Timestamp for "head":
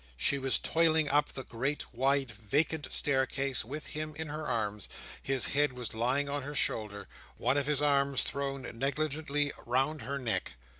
5.53-5.73